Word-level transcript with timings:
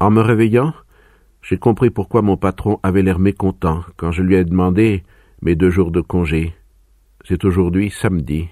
En 0.00 0.10
me 0.10 0.22
réveillant, 0.22 0.72
j'ai 1.42 1.58
compris 1.58 1.90
pourquoi 1.90 2.22
mon 2.22 2.36
patron 2.36 2.78
avait 2.82 3.02
l'air 3.02 3.18
mécontent 3.18 3.82
quand 3.96 4.12
je 4.12 4.22
lui 4.22 4.34
ai 4.34 4.44
demandé 4.44 5.02
mes 5.42 5.54
deux 5.54 5.70
jours 5.70 5.90
de 5.90 6.00
congé. 6.00 6.54
C'est 7.24 7.44
aujourd'hui 7.44 7.90
samedi. 7.90 8.48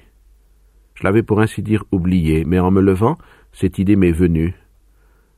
Je 0.94 1.04
l'avais 1.04 1.22
pour 1.22 1.40
ainsi 1.40 1.62
dire 1.62 1.84
oublié, 1.92 2.44
mais 2.44 2.58
en 2.58 2.70
me 2.70 2.80
levant, 2.80 3.18
cette 3.52 3.78
idée 3.78 3.96
m'est 3.96 4.12
venue. 4.12 4.54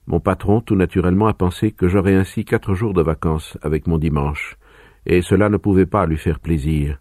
Mon 0.06 0.20
patron, 0.20 0.60
tout 0.60 0.76
naturellement, 0.76 1.26
a 1.26 1.34
pensé 1.34 1.72
que 1.72 1.88
j'aurais 1.88 2.14
ainsi 2.14 2.44
quatre 2.44 2.74
jours 2.74 2.94
de 2.94 3.02
vacances 3.02 3.58
avec 3.62 3.86
mon 3.86 3.98
dimanche, 3.98 4.56
et 5.06 5.22
cela 5.22 5.48
ne 5.48 5.56
pouvait 5.56 5.86
pas 5.86 6.06
lui 6.06 6.16
faire 6.16 6.40
plaisir. 6.40 6.98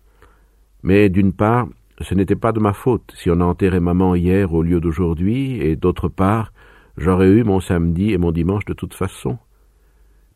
Mais 0.83 1.09
d'une 1.09 1.33
part, 1.33 1.67
ce 2.01 2.13
n'était 2.15 2.35
pas 2.35 2.51
de 2.51 2.59
ma 2.59 2.73
faute 2.73 3.13
si 3.15 3.29
on 3.29 3.41
a 3.41 3.45
enterré 3.45 3.79
maman 3.79 4.15
hier 4.15 4.53
au 4.53 4.61
lieu 4.61 4.79
d'aujourd'hui, 4.79 5.61
et 5.61 5.75
d'autre 5.75 6.09
part, 6.09 6.51
J'aurais 6.97 7.27
eu 7.27 7.43
mon 7.43 7.59
samedi 7.59 8.11
et 8.11 8.17
mon 8.17 8.31
dimanche 8.31 8.65
de 8.65 8.73
toute 8.73 8.95
façon. 8.95 9.37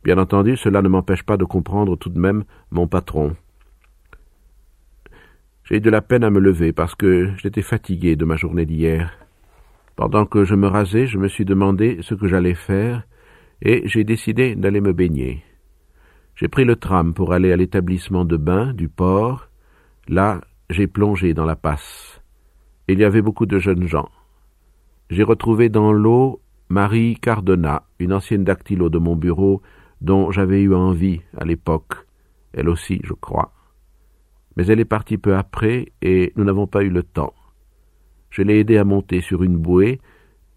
Bien 0.04 0.18
entendu, 0.18 0.58
cela 0.58 0.82
ne 0.82 0.90
m'empêche 0.90 1.24
pas 1.24 1.38
de 1.38 1.46
comprendre 1.46 1.96
tout 1.96 2.10
de 2.10 2.20
même 2.20 2.44
mon 2.72 2.88
patron. 2.88 3.36
J'ai 5.64 5.78
eu 5.78 5.82
de 5.82 5.90
la 5.90 6.02
peine 6.02 6.24
à 6.24 6.30
me 6.30 6.40
lever 6.40 6.74
parce 6.74 6.96
que 6.96 7.32
j'étais 7.38 7.62
fatigué 7.62 8.16
de 8.16 8.26
ma 8.26 8.36
journée 8.36 8.66
d'hier. 8.66 9.18
Pendant 9.96 10.26
que 10.26 10.44
je 10.44 10.56
me 10.56 10.68
rasais, 10.68 11.06
je 11.06 11.18
me 11.18 11.28
suis 11.28 11.46
demandé 11.46 12.00
ce 12.02 12.16
que 12.16 12.28
j'allais 12.28 12.56
faire 12.56 13.04
et 13.62 13.84
j'ai 13.88 14.04
décidé 14.04 14.56
d'aller 14.56 14.82
me 14.82 14.94
baigner. 14.94 15.44
J'ai 16.36 16.48
pris 16.48 16.66
le 16.66 16.76
tram 16.76 17.14
pour 17.14 17.34
aller 17.34 17.52
à 17.52 17.56
l'établissement 17.56 18.26
de 18.26 18.38
bain 18.38 18.74
du 18.74 18.90
port. 18.90 19.50
Là, 20.08 20.42
j'ai 20.72 20.88
plongé 20.88 21.36
dans 21.36 21.46
la 21.46 21.56
passe. 21.56 22.22
Il 22.88 23.00
y 23.00 23.04
avait 23.04 23.22
beaucoup 23.22 23.46
de 23.46 23.60
jeunes 23.60 23.88
gens. 23.88 24.10
J'ai 25.12 25.24
retrouvé 25.24 25.70
dans 25.70 25.94
l'eau 25.94 26.42
Marie 26.70 27.16
Cardona, 27.22 27.84
une 28.00 28.14
ancienne 28.14 28.44
dactylo 28.44 28.90
de 28.90 28.98
mon 28.98 29.16
bureau, 29.16 29.62
dont 30.02 30.32
j'avais 30.32 30.62
eu 30.62 30.74
envie 30.74 31.22
à 31.38 31.46
l'époque, 31.46 31.94
elle 32.54 32.70
aussi, 32.70 33.00
je 33.04 33.14
crois. 33.14 33.54
Mais 34.58 34.66
elle 34.68 34.80
est 34.80 34.86
partie 34.86 35.18
peu 35.18 35.36
après, 35.36 35.94
et 36.02 36.34
nous 36.36 36.44
n'avons 36.44 36.68
pas 36.68 36.84
eu 36.84 36.90
le 36.90 37.04
temps. 37.04 37.34
Je 38.30 38.42
l'ai 38.42 38.60
aidée 38.60 38.78
à 38.78 38.84
monter 38.84 39.22
sur 39.22 39.44
une 39.44 39.58
bouée, 39.58 40.02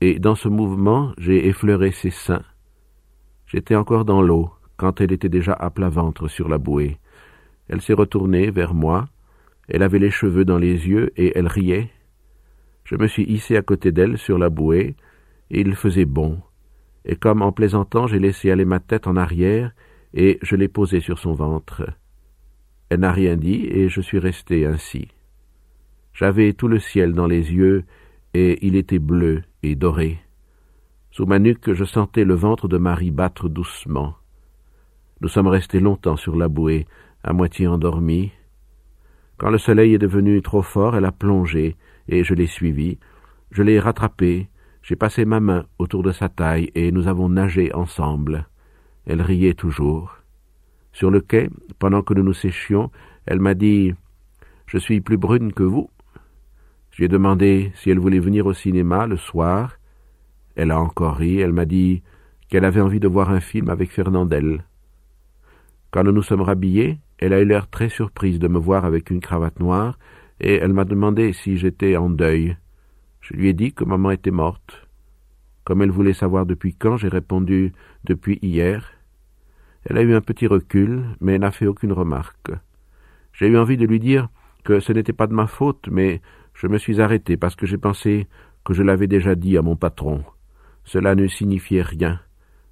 et 0.00 0.18
dans 0.18 0.34
ce 0.34 0.48
mouvement 0.48 1.12
j'ai 1.18 1.46
effleuré 1.46 1.92
ses 1.92 2.10
seins. 2.10 2.44
J'étais 3.46 3.76
encore 3.76 4.04
dans 4.04 4.22
l'eau, 4.22 4.50
quand 4.76 5.00
elle 5.00 5.12
était 5.12 5.28
déjà 5.28 5.52
à 5.52 5.70
plat 5.70 5.90
ventre 5.90 6.28
sur 6.28 6.48
la 6.48 6.58
bouée. 6.58 6.98
Elle 7.68 7.80
s'est 7.80 7.94
retournée 7.94 8.50
vers 8.50 8.74
moi, 8.74 9.06
elle 9.68 9.82
avait 9.82 9.98
les 9.98 10.10
cheveux 10.10 10.44
dans 10.44 10.58
les 10.58 10.88
yeux, 10.88 11.12
et 11.16 11.36
elle 11.38 11.46
riait. 11.46 11.90
Je 12.84 12.96
me 12.96 13.06
suis 13.06 13.24
hissé 13.24 13.56
à 13.56 13.62
côté 13.62 13.92
d'elle 13.92 14.18
sur 14.18 14.38
la 14.38 14.50
bouée, 14.50 14.96
il 15.50 15.74
faisait 15.74 16.04
bon, 16.04 16.40
et 17.04 17.16
comme 17.16 17.42
en 17.42 17.52
plaisantant 17.52 18.06
j'ai 18.06 18.18
laissé 18.18 18.50
aller 18.50 18.64
ma 18.64 18.80
tête 18.80 19.06
en 19.06 19.16
arrière, 19.16 19.72
et 20.12 20.38
je 20.42 20.56
l'ai 20.56 20.68
posée 20.68 21.00
sur 21.00 21.18
son 21.18 21.34
ventre. 21.34 21.90
Elle 22.88 23.00
n'a 23.00 23.12
rien 23.12 23.36
dit, 23.36 23.66
et 23.66 23.88
je 23.88 24.00
suis 24.00 24.18
resté 24.18 24.66
ainsi. 24.66 25.08
J'avais 26.12 26.52
tout 26.52 26.68
le 26.68 26.78
ciel 26.78 27.12
dans 27.12 27.26
les 27.26 27.52
yeux, 27.52 27.84
et 28.34 28.64
il 28.66 28.76
était 28.76 28.98
bleu 28.98 29.42
et 29.62 29.74
doré. 29.74 30.18
Sous 31.10 31.26
ma 31.26 31.38
nuque 31.38 31.72
je 31.72 31.84
sentais 31.84 32.24
le 32.24 32.34
ventre 32.34 32.68
de 32.68 32.78
Marie 32.78 33.10
battre 33.10 33.48
doucement. 33.48 34.14
Nous 35.20 35.28
sommes 35.28 35.48
restés 35.48 35.80
longtemps 35.80 36.16
sur 36.16 36.36
la 36.36 36.48
bouée, 36.48 36.86
à 37.22 37.32
moitié 37.32 37.66
endormis. 37.66 38.32
Quand 39.36 39.50
le 39.50 39.58
soleil 39.58 39.94
est 39.94 39.98
devenu 39.98 40.42
trop 40.42 40.62
fort, 40.62 40.96
elle 40.96 41.04
a 41.04 41.12
plongé, 41.12 41.76
et 42.08 42.22
je 42.24 42.34
l'ai 42.34 42.46
suivie. 42.46 42.98
Je 43.50 43.62
l'ai 43.62 43.80
rattrapée, 43.80 44.48
j'ai 44.84 44.96
passé 44.96 45.24
ma 45.24 45.40
main 45.40 45.64
autour 45.78 46.02
de 46.02 46.12
sa 46.12 46.28
taille 46.28 46.70
et 46.74 46.92
nous 46.92 47.08
avons 47.08 47.30
nagé 47.30 47.72
ensemble. 47.72 48.46
Elle 49.06 49.22
riait 49.22 49.54
toujours. 49.54 50.18
Sur 50.92 51.10
le 51.10 51.22
quai, 51.22 51.48
pendant 51.78 52.02
que 52.02 52.12
nous 52.12 52.22
nous 52.22 52.34
séchions, 52.34 52.90
elle 53.24 53.40
m'a 53.40 53.54
dit 53.54 53.94
Je 54.66 54.76
suis 54.76 55.00
plus 55.00 55.16
brune 55.16 55.54
que 55.54 55.62
vous. 55.62 55.88
Je 56.90 56.98
lui 56.98 57.04
ai 57.06 57.08
demandé 57.08 57.72
si 57.76 57.88
elle 57.88 57.98
voulait 57.98 58.18
venir 58.18 58.44
au 58.44 58.52
cinéma 58.52 59.06
le 59.06 59.16
soir. 59.16 59.78
Elle 60.54 60.70
a 60.70 60.78
encore 60.78 61.16
ri, 61.16 61.40
elle 61.40 61.54
m'a 61.54 61.64
dit 61.64 62.02
qu'elle 62.50 62.66
avait 62.66 62.82
envie 62.82 63.00
de 63.00 63.08
voir 63.08 63.30
un 63.30 63.40
film 63.40 63.70
avec 63.70 63.90
Fernandel. 63.90 64.66
Quand 65.92 66.04
nous 66.04 66.12
nous 66.12 66.22
sommes 66.22 66.42
rhabillés, 66.42 66.98
elle 67.16 67.32
a 67.32 67.40
eu 67.40 67.46
l'air 67.46 67.70
très 67.70 67.88
surprise 67.88 68.38
de 68.38 68.48
me 68.48 68.58
voir 68.58 68.84
avec 68.84 69.08
une 69.08 69.20
cravate 69.20 69.60
noire, 69.60 69.98
et 70.40 70.56
elle 70.56 70.74
m'a 70.74 70.84
demandé 70.84 71.32
si 71.32 71.56
j'étais 71.56 71.96
en 71.96 72.10
deuil. 72.10 72.58
Je 73.24 73.32
lui 73.32 73.48
ai 73.48 73.54
dit 73.54 73.72
que 73.72 73.84
maman 73.84 74.10
était 74.10 74.30
morte. 74.30 74.86
Comme 75.64 75.80
elle 75.80 75.90
voulait 75.90 76.12
savoir 76.12 76.44
depuis 76.44 76.74
quand, 76.74 76.98
j'ai 76.98 77.08
répondu 77.08 77.72
depuis 78.04 78.38
hier. 78.42 78.92
Elle 79.86 79.96
a 79.96 80.02
eu 80.02 80.14
un 80.14 80.20
petit 80.20 80.46
recul, 80.46 81.04
mais 81.22 81.38
n'a 81.38 81.50
fait 81.50 81.66
aucune 81.66 81.94
remarque. 81.94 82.50
J'ai 83.32 83.46
eu 83.46 83.56
envie 83.56 83.78
de 83.78 83.86
lui 83.86 83.98
dire 83.98 84.28
que 84.62 84.78
ce 84.78 84.92
n'était 84.92 85.14
pas 85.14 85.26
de 85.26 85.32
ma 85.32 85.46
faute, 85.46 85.88
mais 85.90 86.20
je 86.52 86.66
me 86.66 86.76
suis 86.76 87.00
arrêté 87.00 87.38
parce 87.38 87.56
que 87.56 87.64
j'ai 87.64 87.78
pensé 87.78 88.26
que 88.62 88.74
je 88.74 88.82
l'avais 88.82 89.06
déjà 89.06 89.34
dit 89.34 89.56
à 89.56 89.62
mon 89.62 89.74
patron. 89.74 90.22
Cela 90.84 91.14
ne 91.14 91.26
signifiait 91.26 91.80
rien. 91.80 92.20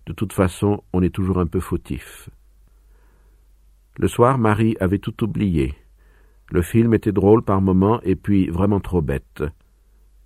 De 0.04 0.12
toute 0.12 0.34
façon, 0.34 0.84
on 0.92 1.02
est 1.02 1.14
toujours 1.14 1.38
un 1.38 1.46
peu 1.46 1.60
fautif. 1.60 2.28
Le 3.96 4.06
soir, 4.06 4.36
Marie 4.36 4.76
avait 4.80 4.98
tout 4.98 5.24
oublié. 5.24 5.74
Le 6.50 6.60
film 6.60 6.92
était 6.92 7.10
drôle 7.10 7.42
par 7.42 7.62
moments 7.62 8.02
et 8.02 8.16
puis 8.16 8.50
vraiment 8.50 8.80
trop 8.80 9.00
bête. 9.00 9.44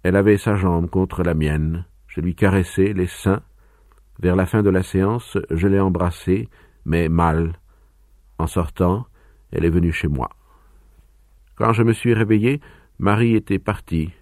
Elle 0.07 0.15
avait 0.15 0.39
sa 0.39 0.55
jambe 0.55 0.89
contre 0.89 1.25
la 1.25 1.35
mienne. 1.35 1.85
Je 2.07 2.21
lui 2.21 2.37
caressais 2.37 2.93
les 2.93 3.09
seins. 3.09 3.43
Vers 4.21 4.37
la 4.37 4.47
fin 4.47 4.63
de 4.63 4.71
la 4.71 4.85
séance, 4.85 5.37
je 5.51 5.67
l'ai 5.67 5.81
embrassée, 5.81 6.49
mais 6.85 7.09
mal. 7.09 7.59
En 8.39 8.47
sortant, 8.47 9.07
elle 9.51 9.65
est 9.65 9.69
venue 9.69 9.91
chez 9.91 10.07
moi. 10.07 10.31
Quand 11.57 11.73
je 11.73 11.83
me 11.83 11.93
suis 11.93 12.15
réveillé, 12.15 12.61
Marie 13.01 13.35
était 13.35 13.59
partie. 13.59 14.13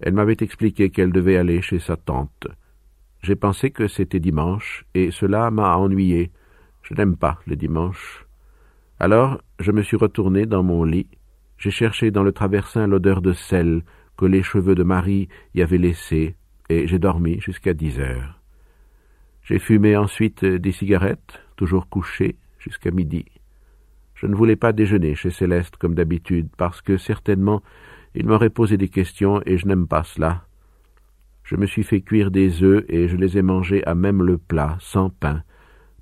Elle 0.00 0.14
m'avait 0.14 0.36
expliqué 0.40 0.90
qu'elle 0.90 1.12
devait 1.12 1.36
aller 1.36 1.62
chez 1.62 1.78
sa 1.78 1.96
tante. 1.96 2.48
J'ai 3.22 3.36
pensé 3.36 3.70
que 3.70 3.86
c'était 3.86 4.18
dimanche, 4.18 4.84
et 4.94 5.12
cela 5.12 5.48
m'a 5.52 5.76
ennuyé. 5.76 6.32
Je 6.82 6.92
n'aime 6.94 7.16
pas 7.16 7.38
le 7.46 7.54
dimanche. 7.54 8.26
Alors, 8.98 9.40
je 9.60 9.70
me 9.70 9.82
suis 9.82 9.96
retourné 9.96 10.44
dans 10.44 10.64
mon 10.64 10.82
lit. 10.82 11.06
J'ai 11.56 11.70
cherché 11.70 12.10
dans 12.10 12.24
le 12.24 12.32
traversin 12.32 12.88
l'odeur 12.88 13.22
de 13.22 13.32
sel, 13.32 13.84
que 14.16 14.26
les 14.26 14.42
cheveux 14.42 14.74
de 14.74 14.82
Marie 14.82 15.28
y 15.54 15.62
avaient 15.62 15.78
laissé, 15.78 16.36
et 16.68 16.86
j'ai 16.86 16.98
dormi 16.98 17.40
jusqu'à 17.40 17.74
dix 17.74 17.98
heures. 17.98 18.40
J'ai 19.42 19.58
fumé 19.58 19.96
ensuite 19.96 20.44
des 20.44 20.72
cigarettes, 20.72 21.42
toujours 21.56 21.88
couché, 21.88 22.36
jusqu'à 22.58 22.90
midi. 22.90 23.26
Je 24.14 24.26
ne 24.26 24.34
voulais 24.34 24.56
pas 24.56 24.72
déjeuner 24.72 25.14
chez 25.14 25.30
Céleste 25.30 25.76
comme 25.76 25.94
d'habitude, 25.94 26.48
parce 26.56 26.80
que 26.80 26.96
certainement 26.96 27.62
il 28.14 28.26
m'aurait 28.26 28.50
posé 28.50 28.76
des 28.76 28.88
questions 28.88 29.42
et 29.44 29.58
je 29.58 29.66
n'aime 29.66 29.88
pas 29.88 30.04
cela. 30.04 30.46
Je 31.42 31.56
me 31.56 31.66
suis 31.66 31.82
fait 31.82 32.00
cuire 32.00 32.30
des 32.30 32.62
œufs 32.62 32.84
et 32.88 33.08
je 33.08 33.16
les 33.16 33.36
ai 33.36 33.42
mangés 33.42 33.84
à 33.86 33.94
même 33.94 34.22
le 34.22 34.38
plat, 34.38 34.78
sans 34.80 35.10
pain, 35.10 35.42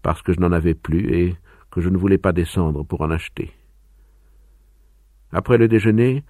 parce 0.03 0.23
que 0.23 0.33
je 0.33 0.41
n'en 0.41 0.53
avais 0.53 0.75
plus 0.75 1.13
et 1.13 1.37
que 1.71 1.81
je 1.81 1.89
ne 1.89 1.97
voulais 1.97 2.19
pas 2.19 2.33
descendre 2.33 2.85
pour 2.85 3.01
en 3.01 3.11
acheter. 3.11 3.51
Après 5.33 5.57
le 5.57 5.67
déjeuner, 5.67 6.23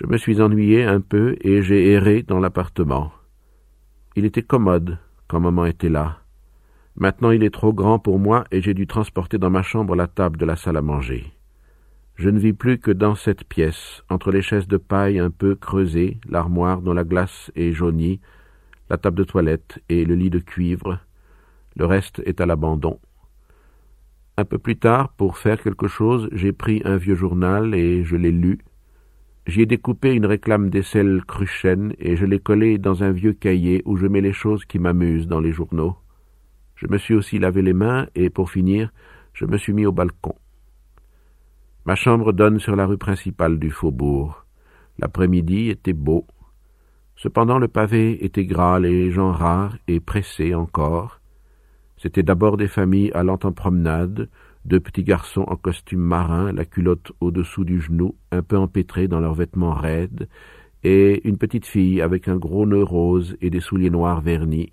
je 0.00 0.06
me 0.06 0.16
suis 0.16 0.40
ennuyé 0.40 0.84
un 0.84 1.02
peu 1.02 1.36
et 1.42 1.60
j'ai 1.60 1.92
erré 1.92 2.22
dans 2.22 2.40
l'appartement. 2.40 3.12
Il 4.16 4.24
était 4.24 4.42
commode 4.42 4.98
quand 5.28 5.40
maman 5.40 5.66
était 5.66 5.90
là. 5.90 6.20
Maintenant 6.96 7.30
il 7.32 7.44
est 7.44 7.52
trop 7.52 7.74
grand 7.74 7.98
pour 7.98 8.18
moi 8.18 8.44
et 8.50 8.62
j'ai 8.62 8.72
dû 8.72 8.86
transporter 8.86 9.36
dans 9.36 9.50
ma 9.50 9.62
chambre 9.62 9.94
la 9.94 10.06
table 10.06 10.38
de 10.38 10.46
la 10.46 10.56
salle 10.56 10.78
à 10.78 10.82
manger. 10.82 11.30
Je 12.14 12.30
ne 12.30 12.38
vis 12.38 12.54
plus 12.54 12.78
que 12.78 12.90
dans 12.90 13.14
cette 13.14 13.44
pièce, 13.44 14.02
entre 14.08 14.30
les 14.30 14.40
chaises 14.40 14.68
de 14.68 14.78
paille 14.78 15.18
un 15.18 15.30
peu 15.30 15.54
creusées, 15.54 16.18
l'armoire 16.26 16.80
dont 16.80 16.94
la 16.94 17.04
glace 17.04 17.50
est 17.54 17.72
jaunie, 17.72 18.20
la 18.88 18.96
table 18.96 19.18
de 19.18 19.24
toilette 19.24 19.80
et 19.90 20.06
le 20.06 20.14
lit 20.14 20.30
de 20.30 20.38
cuivre. 20.38 20.98
Le 21.76 21.84
reste 21.84 22.22
est 22.24 22.40
à 22.40 22.46
l'abandon. 22.46 22.98
Un 24.38 24.46
peu 24.46 24.58
plus 24.58 24.76
tard, 24.78 25.12
pour 25.12 25.36
faire 25.36 25.62
quelque 25.62 25.88
chose, 25.88 26.28
j'ai 26.32 26.52
pris 26.52 26.80
un 26.86 26.96
vieux 26.96 27.14
journal 27.14 27.74
et 27.74 28.02
je 28.02 28.16
l'ai 28.16 28.32
lu. 28.32 28.60
J'y 29.46 29.62
ai 29.62 29.66
découpé 29.66 30.12
une 30.12 30.26
réclame 30.26 30.68
d'aisselle 30.68 31.22
Cruchen 31.26 31.94
et 31.98 32.14
je 32.16 32.26
l'ai 32.26 32.38
collée 32.38 32.76
dans 32.78 33.02
un 33.02 33.10
vieux 33.10 33.32
cahier 33.32 33.82
où 33.86 33.96
je 33.96 34.06
mets 34.06 34.20
les 34.20 34.34
choses 34.34 34.64
qui 34.66 34.78
m'amusent 34.78 35.26
dans 35.26 35.40
les 35.40 35.52
journaux. 35.52 35.96
Je 36.76 36.86
me 36.88 36.98
suis 36.98 37.14
aussi 37.14 37.38
lavé 37.38 37.62
les 37.62 37.72
mains 37.72 38.06
et, 38.14 38.28
pour 38.28 38.50
finir, 38.50 38.92
je 39.32 39.46
me 39.46 39.56
suis 39.56 39.72
mis 39.72 39.86
au 39.86 39.92
balcon. 39.92 40.34
Ma 41.86 41.94
chambre 41.94 42.32
donne 42.32 42.58
sur 42.58 42.76
la 42.76 42.84
rue 42.84 42.98
principale 42.98 43.58
du 43.58 43.70
faubourg. 43.70 44.44
L'après-midi 44.98 45.70
était 45.70 45.94
beau. 45.94 46.26
Cependant 47.16 47.58
le 47.58 47.68
pavé 47.68 48.22
était 48.24 48.44
gras, 48.44 48.78
les 48.78 49.10
gens 49.10 49.32
rares 49.32 49.76
et 49.88 50.00
pressés 50.00 50.54
encore. 50.54 51.20
C'étaient 51.96 52.22
d'abord 52.22 52.58
des 52.58 52.68
familles 52.68 53.10
allant 53.12 53.38
en 53.42 53.52
promenade, 53.52 54.28
deux 54.64 54.80
petits 54.80 55.04
garçons 55.04 55.44
en 55.46 55.56
costume 55.56 56.00
marin, 56.00 56.52
la 56.52 56.64
culotte 56.64 57.12
au-dessous 57.20 57.64
du 57.64 57.80
genou, 57.80 58.14
un 58.30 58.42
peu 58.42 58.56
empêtrés 58.56 59.08
dans 59.08 59.20
leurs 59.20 59.34
vêtements 59.34 59.74
raides, 59.74 60.28
et 60.82 61.26
une 61.28 61.38
petite 61.38 61.66
fille 61.66 62.00
avec 62.00 62.28
un 62.28 62.36
gros 62.36 62.66
nœud 62.66 62.82
rose 62.82 63.36
et 63.40 63.50
des 63.50 63.60
souliers 63.60 63.90
noirs 63.90 64.20
vernis. 64.20 64.72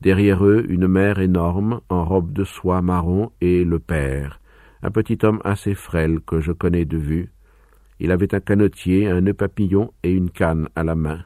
Derrière 0.00 0.44
eux, 0.44 0.66
une 0.68 0.86
mère 0.86 1.18
énorme, 1.18 1.80
en 1.88 2.04
robe 2.04 2.32
de 2.32 2.44
soie 2.44 2.82
marron, 2.82 3.30
et 3.40 3.64
le 3.64 3.78
père, 3.78 4.40
un 4.82 4.90
petit 4.90 5.18
homme 5.22 5.40
assez 5.44 5.74
frêle 5.74 6.20
que 6.20 6.40
je 6.40 6.52
connais 6.52 6.84
de 6.84 6.98
vue. 6.98 7.32
Il 8.00 8.10
avait 8.10 8.34
un 8.34 8.40
canotier, 8.40 9.08
un 9.08 9.22
nœud 9.22 9.34
papillon 9.34 9.92
et 10.02 10.12
une 10.12 10.30
canne 10.30 10.68
à 10.76 10.84
la 10.84 10.94
main. 10.94 11.24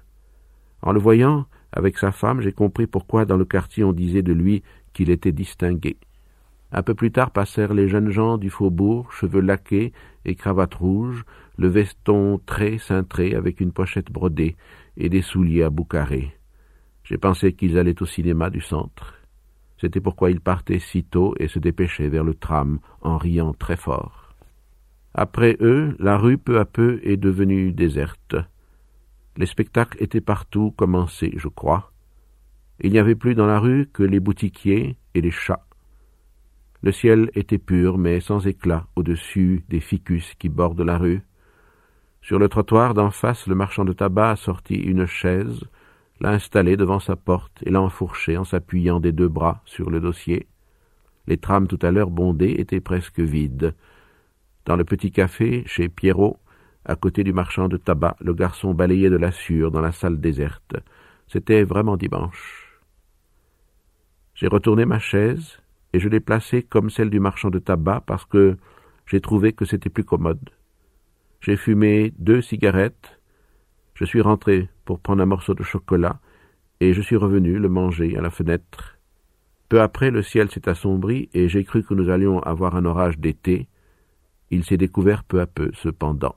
En 0.82 0.92
le 0.92 1.00
voyant, 1.00 1.46
avec 1.72 1.98
sa 1.98 2.12
femme, 2.12 2.40
j'ai 2.40 2.52
compris 2.52 2.86
pourquoi 2.86 3.24
dans 3.24 3.36
le 3.36 3.44
quartier 3.44 3.84
on 3.84 3.92
disait 3.92 4.22
de 4.22 4.32
lui 4.32 4.62
qu'il 4.92 5.10
était 5.10 5.32
distingué. 5.32 5.96
Un 6.70 6.82
peu 6.82 6.94
plus 6.94 7.10
tard 7.10 7.30
passèrent 7.30 7.72
les 7.72 7.88
jeunes 7.88 8.10
gens 8.10 8.36
du 8.36 8.50
faubourg, 8.50 9.12
cheveux 9.12 9.40
laqués 9.40 9.92
et 10.24 10.34
cravate 10.34 10.74
rouge, 10.74 11.24
le 11.56 11.68
veston 11.68 12.40
très 12.44 12.78
cintré 12.78 13.34
avec 13.34 13.60
une 13.60 13.72
pochette 13.72 14.12
brodée 14.12 14.56
et 14.96 15.08
des 15.08 15.22
souliers 15.22 15.62
à 15.62 15.70
boucarés. 15.70 16.36
J'ai 17.04 17.16
pensé 17.16 17.54
qu'ils 17.54 17.78
allaient 17.78 18.02
au 18.02 18.06
cinéma 18.06 18.50
du 18.50 18.60
centre. 18.60 19.14
C'était 19.80 20.00
pourquoi 20.00 20.30
il 20.30 20.40
partait 20.40 20.78
si 20.78 21.04
tôt 21.04 21.34
et 21.38 21.48
se 21.48 21.58
dépêchait 21.58 22.08
vers 22.08 22.24
le 22.24 22.34
tram 22.34 22.80
en 23.00 23.16
riant 23.16 23.54
très 23.54 23.76
fort. 23.76 24.34
Après 25.14 25.56
eux, 25.60 25.96
la 25.98 26.18
rue 26.18 26.36
peu 26.36 26.58
à 26.58 26.64
peu 26.64 27.00
est 27.02 27.16
devenue 27.16 27.72
déserte. 27.72 28.36
Les 29.36 29.46
spectacles 29.46 30.02
étaient 30.02 30.20
partout 30.20 30.72
commencés, 30.72 31.32
je 31.36 31.48
crois. 31.48 31.92
Il 32.80 32.92
n'y 32.92 32.98
avait 32.98 33.14
plus 33.14 33.34
dans 33.34 33.46
la 33.46 33.58
rue 33.58 33.88
que 33.92 34.02
les 34.02 34.20
boutiquiers 34.20 34.96
et 35.14 35.20
les 35.20 35.30
chats. 35.30 35.67
Le 36.82 36.92
ciel 36.92 37.30
était 37.34 37.58
pur, 37.58 37.98
mais 37.98 38.20
sans 38.20 38.46
éclat, 38.46 38.86
au-dessus 38.94 39.64
des 39.68 39.80
ficus 39.80 40.34
qui 40.38 40.48
bordent 40.48 40.80
la 40.80 40.96
rue. 40.96 41.22
Sur 42.22 42.38
le 42.38 42.48
trottoir 42.48 42.94
d'en 42.94 43.10
face, 43.10 43.46
le 43.48 43.56
marchand 43.56 43.84
de 43.84 43.92
tabac 43.92 44.30
a 44.30 44.36
sorti 44.36 44.74
une 44.74 45.06
chaise, 45.06 45.64
l'a 46.20 46.30
installé 46.30 46.76
devant 46.76 47.00
sa 47.00 47.16
porte 47.16 47.62
et 47.64 47.70
l'a 47.70 47.80
enfourché 47.80 48.36
en 48.36 48.44
s'appuyant 48.44 49.00
des 49.00 49.12
deux 49.12 49.28
bras 49.28 49.60
sur 49.64 49.90
le 49.90 50.00
dossier. 50.00 50.46
Les 51.26 51.36
trams 51.36 51.66
tout 51.66 51.78
à 51.82 51.90
l'heure 51.90 52.10
bondées 52.10 52.54
étaient 52.58 52.80
presque 52.80 53.20
vides. 53.20 53.74
Dans 54.64 54.76
le 54.76 54.84
petit 54.84 55.10
café, 55.10 55.64
chez 55.66 55.88
Pierrot, 55.88 56.38
à 56.84 56.94
côté 56.94 57.24
du 57.24 57.32
marchand 57.32 57.68
de 57.68 57.76
tabac, 57.76 58.16
le 58.20 58.34
garçon 58.34 58.72
balayait 58.72 59.10
de 59.10 59.16
la 59.16 59.32
sueur 59.32 59.70
dans 59.70 59.80
la 59.80 59.92
salle 59.92 60.20
déserte. 60.20 60.76
C'était 61.26 61.64
vraiment 61.64 61.96
dimanche. 61.96 62.80
J'ai 64.34 64.46
retourné 64.46 64.84
ma 64.84 64.98
chaise 64.98 65.58
et 65.92 66.00
je 66.00 66.08
l'ai 66.08 66.20
placée 66.20 66.62
comme 66.62 66.90
celle 66.90 67.10
du 67.10 67.20
marchand 67.20 67.50
de 67.50 67.58
tabac 67.58 68.02
parce 68.06 68.24
que 68.24 68.56
j'ai 69.06 69.20
trouvé 69.20 69.52
que 69.52 69.64
c'était 69.64 69.90
plus 69.90 70.04
commode. 70.04 70.50
J'ai 71.40 71.56
fumé 71.56 72.12
deux 72.18 72.42
cigarettes 72.42 73.18
je 73.98 74.04
suis 74.04 74.20
rentré 74.20 74.68
pour 74.84 75.00
prendre 75.00 75.22
un 75.24 75.26
morceau 75.26 75.54
de 75.54 75.64
chocolat, 75.64 76.20
et 76.78 76.92
je 76.92 77.00
suis 77.00 77.16
revenu 77.16 77.58
le 77.58 77.68
manger 77.68 78.16
à 78.16 78.20
la 78.20 78.30
fenêtre. 78.30 78.96
Peu 79.68 79.80
après, 79.80 80.12
le 80.12 80.22
ciel 80.22 80.48
s'est 80.52 80.68
assombri, 80.68 81.28
et 81.34 81.48
j'ai 81.48 81.64
cru 81.64 81.82
que 81.82 81.94
nous 81.94 82.08
allions 82.08 82.38
avoir 82.38 82.76
un 82.76 82.84
orage 82.84 83.18
d'été. 83.18 83.66
Il 84.52 84.64
s'est 84.64 84.76
découvert 84.76 85.24
peu 85.24 85.40
à 85.40 85.48
peu, 85.48 85.72
cependant. 85.74 86.36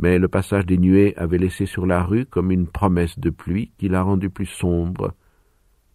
Mais 0.00 0.18
le 0.18 0.26
passage 0.26 0.66
des 0.66 0.76
nuées 0.76 1.14
avait 1.16 1.38
laissé 1.38 1.66
sur 1.66 1.86
la 1.86 2.02
rue 2.02 2.26
comme 2.26 2.50
une 2.50 2.66
promesse 2.66 3.16
de 3.16 3.30
pluie 3.30 3.70
qui 3.78 3.88
l'a 3.88 4.02
rendu 4.02 4.28
plus 4.28 4.46
sombre. 4.46 5.14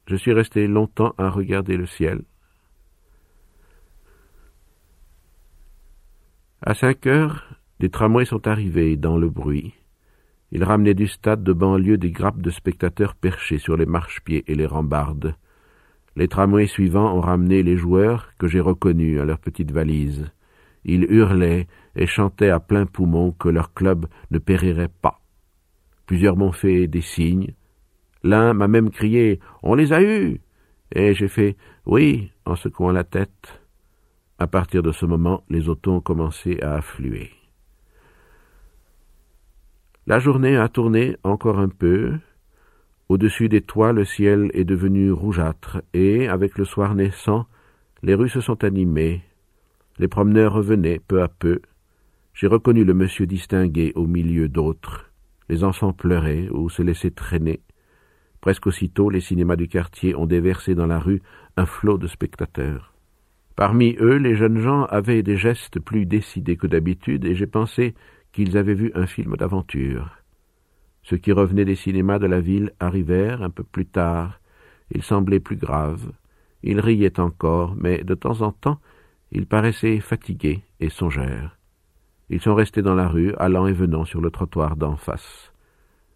Je 0.08 0.16
suis 0.16 0.32
resté 0.32 0.68
longtemps 0.68 1.14
à 1.18 1.30
regarder 1.30 1.76
le 1.76 1.86
ciel. 1.86 2.22
À 6.64 6.76
cinq 6.76 7.08
heures, 7.08 7.56
des 7.80 7.90
tramways 7.90 8.26
sont 8.26 8.48
arrivés 8.48 8.96
dans 8.96 9.18
le 9.18 9.32
bruit. 9.32 9.74
Il 10.52 10.64
ramenait 10.64 10.94
du 10.94 11.08
stade 11.08 11.44
de 11.44 11.54
banlieue 11.54 11.98
des 11.98 12.12
grappes 12.12 12.44
de 12.44 12.52
spectateurs 12.52 13.16
perchés 13.16 13.58
sur 13.58 13.78
les 13.78 13.88
marchepieds 13.88 14.44
et 14.46 14.54
les 14.54 14.68
rambardes. 14.68 15.34
Les 16.16 16.28
tramways 16.28 16.68
suivants 16.68 17.18
ont 17.18 17.22
ramené 17.22 17.64
les 17.64 17.78
joueurs 17.78 18.34
que 18.38 18.48
j'ai 18.48 18.60
reconnus 18.60 19.20
à 19.20 19.26
leurs 19.26 19.40
petites 19.40 19.72
valises. 19.72 20.30
Ils 20.86 21.12
hurlaient 21.12 21.66
et 21.96 22.06
chantaient 22.06 22.52
à 22.52 22.60
plein 22.60 22.86
poumon 22.86 23.32
que 23.32 23.50
leur 23.50 23.74
club 23.74 24.06
ne 24.30 24.38
périrait 24.38 24.92
pas. 25.02 25.20
Plusieurs 26.06 26.38
m'ont 26.38 26.52
fait 26.52 26.86
des 26.86 27.02
signes. 27.02 27.56
L'un 28.22 28.54
m'a 28.54 28.68
même 28.68 28.92
crié 28.92 29.40
On 29.64 29.74
les 29.74 29.94
a 29.94 30.04
eus 30.04 30.42
Et 30.92 31.16
j'ai 31.16 31.28
fait 31.28 31.58
Oui 31.88 32.32
en 32.46 32.56
secouant 32.56 32.92
la 32.92 33.04
tête. 33.04 33.61
À 34.42 34.48
partir 34.48 34.82
de 34.82 34.92
ce 34.92 35.06
moment, 35.06 35.44
les 35.52 35.70
autos 35.70 35.92
ont 35.92 36.02
commencé 36.02 36.60
à 36.62 36.74
affluer. 36.74 37.30
La 40.08 40.18
journée 40.18 40.58
a 40.58 40.68
tourné 40.68 41.16
encore 41.24 41.60
un 41.60 41.70
peu. 41.70 42.14
Au-dessus 43.08 43.50
des 43.50 43.62
toits, 43.62 43.94
le 43.94 44.04
ciel 44.04 44.50
est 44.56 44.64
devenu 44.64 45.12
rougeâtre, 45.12 45.84
et, 45.94 46.28
avec 46.28 46.58
le 46.58 46.66
soir 46.66 46.96
naissant, 46.96 47.46
les 48.02 48.16
rues 48.16 48.30
se 48.30 48.42
sont 48.42 48.64
animées. 48.64 49.22
Les 50.00 50.08
promeneurs 50.08 50.54
revenaient 50.54 51.00
peu 51.08 51.22
à 51.22 51.28
peu. 51.28 51.62
J'ai 52.34 52.48
reconnu 52.48 52.84
le 52.84 52.96
monsieur 52.96 53.28
distingué 53.28 53.92
au 53.94 54.08
milieu 54.08 54.50
d'autres. 54.50 55.12
Les 55.50 55.64
enfants 55.64 55.94
pleuraient 55.94 56.50
ou 56.50 56.68
se 56.68 56.82
laissaient 56.82 57.12
traîner. 57.12 57.62
Presque 58.42 58.66
aussitôt, 58.66 59.12
les 59.12 59.22
cinémas 59.22 59.56
du 59.56 59.68
quartier 59.68 60.16
ont 60.16 60.26
déversé 60.26 60.74
dans 60.74 60.88
la 60.88 60.98
rue 60.98 61.22
un 61.58 61.68
flot 61.68 62.00
de 62.00 62.08
spectateurs. 62.08 62.91
Parmi 63.62 63.96
eux, 64.00 64.16
les 64.16 64.36
jeunes 64.36 64.58
gens 64.58 64.86
avaient 64.86 65.22
des 65.22 65.38
gestes 65.38 65.80
plus 65.80 66.08
décidés 66.08 66.58
que 66.58 66.66
d'habitude, 66.66 67.26
et 67.26 67.36
j'ai 67.36 67.46
pensé 67.46 67.94
qu'ils 68.32 68.58
avaient 68.58 68.74
vu 68.74 68.92
un 68.96 69.06
film 69.06 69.36
d'aventure. 69.36 70.18
Ceux 71.04 71.18
qui 71.18 71.32
revenaient 71.32 71.64
des 71.64 71.76
cinémas 71.76 72.18
de 72.18 72.26
la 72.26 72.42
ville 72.42 72.72
arrivèrent 72.80 73.44
un 73.44 73.52
peu 73.52 73.62
plus 73.62 73.86
tard. 73.86 74.40
Ils 74.90 75.04
semblaient 75.04 75.40
plus 75.40 75.58
graves. 75.58 76.12
Ils 76.64 76.80
riaient 76.80 77.20
encore, 77.20 77.76
mais 77.78 78.04
de 78.04 78.16
temps 78.16 78.42
en 78.42 78.52
temps, 78.52 78.80
ils 79.32 79.46
paraissaient 79.46 80.00
fatigués 80.00 80.64
et 80.80 80.90
songeurs. 80.90 81.56
Ils 82.32 82.42
sont 82.42 82.56
restés 82.56 82.82
dans 82.82 82.96
la 82.96 83.08
rue, 83.08 83.36
allant 83.36 83.68
et 83.68 83.74
venant 83.74 84.06
sur 84.06 84.22
le 84.22 84.32
trottoir 84.32 84.76
d'en 84.76 84.96
face. 84.96 85.54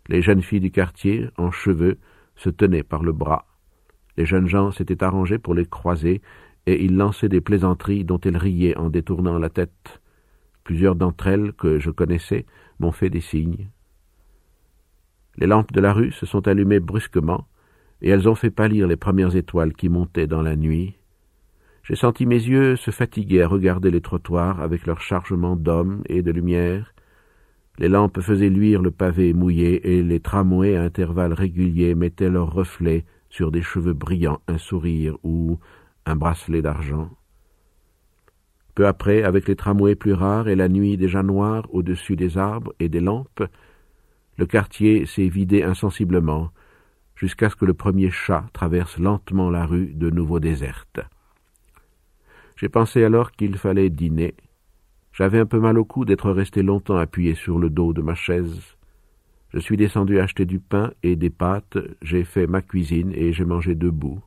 Les 0.08 0.24
jeunes 0.24 0.42
filles 0.42 0.62
du 0.62 0.72
quartier, 0.72 1.28
en 1.38 1.52
cheveux, 1.52 2.00
se 2.36 2.50
tenaient 2.50 2.82
par 2.82 3.04
le 3.04 3.14
bras. 3.14 3.46
Les 4.18 4.26
jeunes 4.26 4.48
gens 4.48 4.72
s'étaient 4.72 5.04
arrangés 5.04 5.38
pour 5.38 5.54
les 5.54 5.68
croiser, 5.68 6.24
et 6.66 6.84
ils 6.84 6.96
lançaient 6.96 7.30
des 7.30 7.42
plaisanteries 7.42 8.06
dont 8.06 8.20
elles 8.22 8.38
riaient 8.38 8.78
en 8.78 8.90
détournant 8.90 9.38
la 9.38 9.50
tête. 9.50 10.02
Plusieurs 10.64 10.96
d'entre 10.96 11.28
elles, 11.28 11.54
que 11.54 11.80
je 11.80 11.92
connaissais, 11.92 12.46
m'ont 12.80 12.92
fait 12.92 13.10
des 13.10 13.22
signes. 13.22 13.70
Les 15.38 15.48
lampes 15.48 15.74
de 15.74 15.82
la 15.82 15.94
rue 15.94 16.12
se 16.12 16.26
sont 16.26 16.48
allumées 16.48 16.80
brusquement, 16.80 17.48
et 18.02 18.10
elles 18.10 18.28
ont 18.28 18.36
fait 18.36 18.50
pâlir 18.50 18.88
les 18.88 18.96
premières 18.96 19.36
étoiles 19.36 19.74
qui 19.74 19.90
montaient 19.90 20.28
dans 20.28 20.42
la 20.42 20.56
nuit. 20.56 20.96
J'ai 21.84 21.96
senti 21.96 22.26
mes 22.26 22.36
yeux 22.36 22.76
se 22.78 22.90
fatiguer 22.90 23.44
à 23.44 23.48
regarder 23.48 23.92
les 23.92 24.02
trottoirs 24.02 24.60
avec 24.60 24.88
leur 24.88 25.02
chargement 25.02 25.56
d'hommes 25.56 26.02
et 26.08 26.24
de 26.24 26.32
lumière. 26.32 26.94
Les 27.78 27.90
lampes 27.90 28.22
faisaient 28.22 28.50
luire 28.50 28.82
le 28.82 28.92
pavé 28.92 29.34
mouillé, 29.34 29.98
et 29.98 30.02
les 30.02 30.20
tramways 30.20 30.78
à 30.78 30.82
intervalles 30.84 31.34
réguliers 31.34 31.94
mettaient 31.94 32.30
leurs 32.30 32.52
reflets 32.52 33.06
sur 33.30 33.52
des 33.52 33.62
cheveux 33.62 33.94
brillants, 33.94 34.42
un 34.48 34.58
sourire 34.58 35.18
ou 35.24 35.60
un 36.06 36.16
bracelet 36.16 36.62
d'argent. 36.62 37.10
Peu 38.76 38.88
après, 38.88 39.24
avec 39.24 39.48
les 39.48 39.56
tramways 39.56 39.96
plus 39.96 40.14
rares 40.14 40.50
et 40.50 40.56
la 40.56 40.68
nuit 40.68 40.98
déjà 40.98 41.24
noire 41.24 41.66
au-dessus 41.72 42.16
des 42.16 42.38
arbres 42.38 42.74
et 42.80 42.90
des 42.90 43.00
lampes, 43.00 43.44
le 44.38 44.46
quartier 44.46 45.06
s'est 45.06 45.30
vidé 45.30 45.64
insensiblement, 45.64 46.52
jusqu'à 47.16 47.50
ce 47.50 47.56
que 47.56 47.66
le 47.66 47.74
premier 47.74 48.12
chat 48.12 48.46
traverse 48.52 48.98
lentement 48.98 49.50
la 49.50 49.66
rue 49.66 49.94
de 49.94 50.10
nouveau 50.10 50.42
déserte. 50.42 51.00
J'ai 52.58 52.70
pensé 52.70 53.04
alors 53.04 53.32
qu'il 53.32 53.58
fallait 53.58 53.90
dîner. 53.90 54.36
J'avais 55.14 55.40
un 55.40 55.46
peu 55.46 55.60
mal 55.60 55.78
au 55.78 55.86
cou 55.86 56.04
d'être 56.04 56.32
resté 56.32 56.62
longtemps 56.62 56.98
appuyé 56.98 57.36
sur 57.36 57.58
le 57.58 57.70
dos 57.70 57.94
de 57.94 58.02
ma 58.02 58.16
chaise. 58.16 58.76
Je 59.54 59.60
suis 59.60 59.78
descendu 59.78 60.20
acheter 60.20 60.46
du 60.46 60.60
pain 60.60 60.92
et 61.04 61.16
des 61.16 61.30
pâtes, 61.30 61.78
j'ai 62.02 62.26
fait 62.26 62.48
ma 62.48 62.62
cuisine 62.62 63.14
et 63.16 63.32
j'ai 63.32 63.46
mangé 63.46 63.76
debout. 63.76 64.22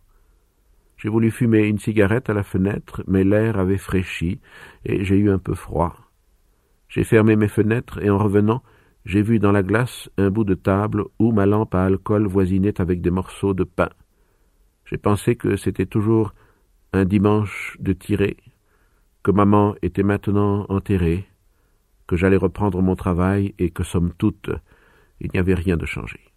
J'ai 0.99 1.09
voulu 1.09 1.31
fumer 1.31 1.67
une 1.67 1.79
cigarette 1.79 2.29
à 2.29 2.35
la 2.35 2.43
fenêtre, 2.43 3.05
mais 3.07 3.23
l'air 3.23 3.59
avait 3.59 3.79
fraîchi 3.79 4.41
et 4.85 5.05
j'ai 5.05 5.17
eu 5.17 5.31
un 5.31 5.39
peu 5.39 5.55
froid. 5.55 5.95
J'ai 6.89 7.05
fermé 7.05 7.37
mes 7.37 7.49
fenêtres 7.49 8.03
et 8.03 8.11
en 8.11 8.19
revenant, 8.19 8.63
j'ai 9.05 9.23
vu 9.23 9.39
dans 9.39 9.53
la 9.53 9.63
glace 9.63 10.11
un 10.19 10.31
bout 10.31 10.45
de 10.45 10.55
table 10.55 11.05
où 11.21 11.31
ma 11.31 11.47
lampe 11.47 11.75
à 11.75 11.85
alcool 11.85 12.27
voisinait 12.27 12.81
avec 12.81 13.01
des 13.01 13.11
morceaux 13.11 13.55
de 13.55 13.65
pain. 13.65 13.91
J'ai 14.87 14.99
pensé 14.99 15.37
que 15.37 15.57
c'était 15.57 15.87
toujours 15.87 16.35
un 16.93 17.05
dimanche 17.05 17.77
de 17.79 17.93
tirée, 17.93 18.37
que 19.23 19.31
maman 19.31 19.77
était 19.83 20.03
maintenant 20.03 20.67
enterrée, 20.69 21.29
que 22.07 22.17
j'allais 22.17 22.37
reprendre 22.37 22.83
mon 22.83 22.97
travail 22.97 23.55
et 23.59 23.71
que, 23.71 23.85
somme 23.85 24.13
toute, 24.19 24.51
il 25.21 25.31
n'y 25.33 25.39
avait 25.39 25.55
rien 25.55 25.77
de 25.77 25.87
changé. 25.87 26.28